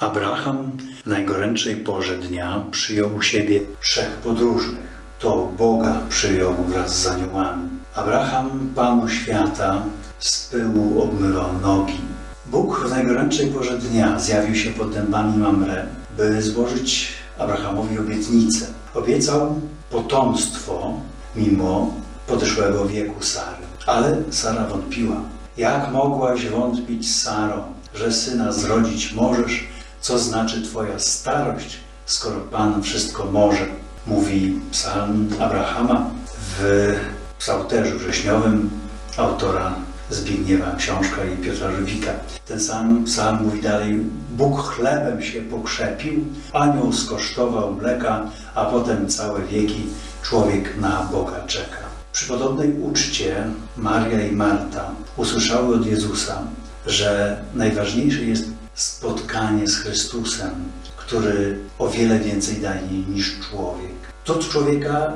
[0.00, 0.72] Abraham
[1.04, 4.94] w najgorętszej porze dnia przyjął u siebie trzech podróżnych.
[5.18, 7.68] To Boga przyjął wraz z aniołami.
[7.94, 9.82] Abraham Panu świata
[10.18, 12.00] z pyłu obmywał nogi.
[12.46, 15.86] Bóg w najgorętszej porze dnia zjawił się pod dębami Mamre,
[16.16, 17.08] by złożyć
[17.38, 18.66] Abrahamowi obietnicę.
[18.94, 20.92] Obiecał potomstwo
[21.36, 21.94] mimo
[22.26, 23.64] podeszłego wieku Sary.
[23.86, 25.16] Ale Sara wątpiła.
[25.56, 27.64] Jak mogłaś wątpić, Saro,
[27.94, 29.74] że syna zrodzić możesz,
[30.04, 31.76] co znaczy Twoja starość,
[32.06, 33.66] skoro Pan wszystko może?
[34.06, 36.10] Mówi psalm Abrahama
[36.58, 36.94] w
[37.38, 38.70] psałterzu wrześniowym
[39.16, 39.74] autora
[40.10, 42.12] Zbigniewa Książka i Piotra Żywika.
[42.46, 44.00] Ten sam psalm mówi dalej,
[44.30, 49.86] Bóg chlebem się pokrzepił, anioł skosztował mleka, a potem całe wieki
[50.22, 51.84] człowiek na Boga czeka.
[52.12, 56.42] Przy podobnej uczcie Maria i Marta usłyszały od Jezusa,
[56.86, 60.50] że najważniejsze jest spotkanie z Chrystusem,
[60.96, 63.92] który o wiele więcej daje niż człowiek.
[64.24, 65.12] To człowieka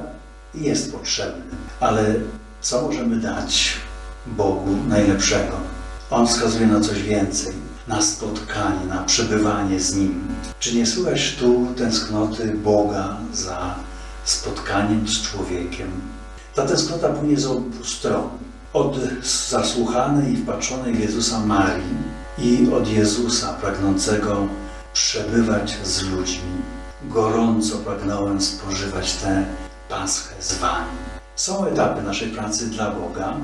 [0.55, 2.15] jest potrzebny, ale
[2.61, 3.77] co możemy dać
[4.27, 5.57] Bogu najlepszego?
[6.11, 7.55] On wskazuje na coś więcej,
[7.89, 10.29] na spotkanie, na przebywanie z Nim.
[10.61, 13.75] Czy nie słychać tu tęsknoty Boga za
[14.25, 15.91] spotkaniem z człowiekiem?
[16.55, 18.29] Ta tęsknota płynie z obu stron.
[18.73, 18.97] Od
[19.49, 24.47] zasłuchanej i wpatrzonej w Jezusa Marii i od Jezusa pragnącego
[24.93, 26.53] przebywać z ludźmi.
[27.03, 29.45] Gorąco pragnąłem spożywać tę
[29.89, 30.99] paschę z Wami.
[31.37, 33.37] Są etapy naszej pracy dla Boga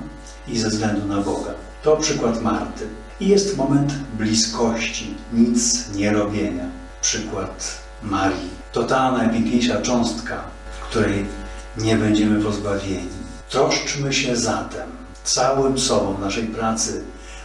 [0.49, 1.51] i ze względu na Boga.
[1.83, 2.89] To przykład Marty.
[3.21, 6.65] I jest moment bliskości, nic nie robienia.
[7.03, 8.51] Przykład Marii.
[8.73, 10.45] To ta najpiękniejsza cząstka,
[10.91, 11.27] której
[11.79, 13.09] nie będziemy pozbawieni.
[13.51, 14.89] Troszczmy się zatem
[15.25, 17.05] całym sobą naszej pracy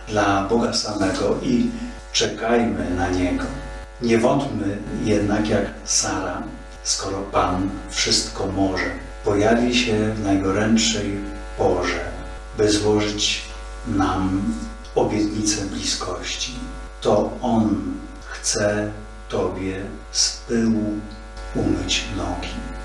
[0.09, 1.69] dla Boga samego i
[2.11, 3.45] czekajmy na Niego.
[4.01, 6.43] Nie wątmy jednak jak Sara,
[6.83, 8.85] skoro Pan wszystko może.
[9.23, 11.17] Pojawi się w najgorętszej
[11.57, 12.05] porze,
[12.57, 13.41] by złożyć
[13.87, 14.41] nam
[14.95, 16.53] obietnicę bliskości.
[17.01, 17.75] To On
[18.25, 18.91] chce
[19.29, 20.99] Tobie z pyłu
[21.55, 22.78] umyć nogi.